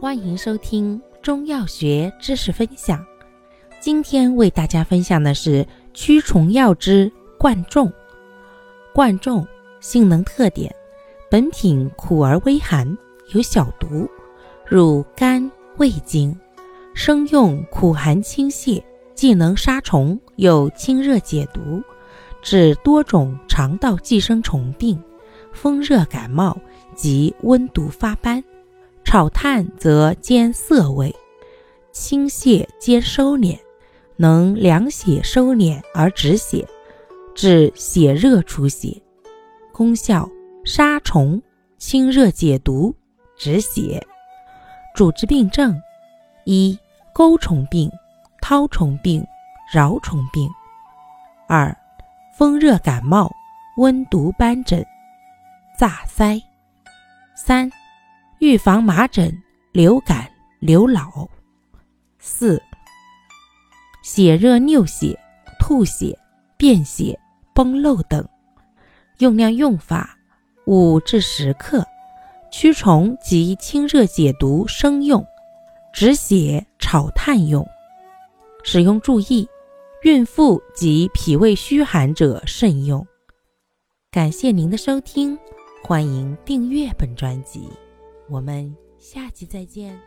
[0.00, 3.04] 欢迎收听中药学知识分享。
[3.80, 7.92] 今天为大家分享的是驱虫药之贯众。
[8.94, 9.46] 贯众
[9.78, 10.74] 性能特点：
[11.30, 12.96] 本品苦而微寒，
[13.34, 14.08] 有小毒，
[14.66, 16.34] 入肝胃经，
[16.94, 18.82] 生用苦寒清泻，
[19.14, 21.82] 既能杀虫，又清热解毒，
[22.40, 24.98] 治多种肠道寄生虫病、
[25.52, 26.58] 风热感冒
[26.96, 28.42] 及温毒发斑。
[29.10, 31.12] 炒炭则兼涩味，
[31.90, 33.58] 清泻兼收敛，
[34.14, 36.64] 能凉血收敛而止血，
[37.34, 39.02] 治血热出血。
[39.72, 40.30] 功效：
[40.64, 41.42] 杀虫、
[41.76, 42.94] 清热解毒、
[43.36, 44.00] 止血。
[44.94, 45.82] 主治病症：
[46.44, 46.78] 一、
[47.12, 47.90] 钩虫病、
[48.40, 49.26] 绦虫病、
[49.72, 50.48] 蛲虫病；
[51.48, 51.76] 二、
[52.38, 53.28] 风热感冒、
[53.76, 54.86] 温毒斑疹、
[55.76, 56.40] 炸腮；
[57.34, 57.68] 三。
[58.50, 59.32] 预防麻疹、
[59.70, 60.28] 流感、
[60.58, 61.28] 流脑。
[62.18, 62.60] 四、
[64.02, 65.16] 血热衄血、
[65.60, 66.18] 吐血、
[66.56, 67.16] 便血、
[67.54, 68.28] 崩漏等。
[69.18, 70.18] 用量用法：
[70.66, 71.86] 五至十克，
[72.50, 75.24] 驱虫及清热解毒生用，
[75.94, 77.64] 止血炒炭用。
[78.64, 79.48] 使用注意：
[80.02, 83.06] 孕妇及脾胃虚寒者慎用。
[84.10, 85.38] 感谢您的收听，
[85.84, 87.70] 欢迎订阅本专辑。
[88.30, 90.00] 我们下期再见。